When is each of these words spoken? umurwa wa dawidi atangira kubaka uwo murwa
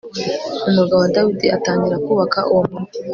umurwa 0.67 0.95
wa 1.01 1.07
dawidi 1.15 1.47
atangira 1.57 1.97
kubaka 2.05 2.39
uwo 2.51 2.61
murwa 2.71 2.89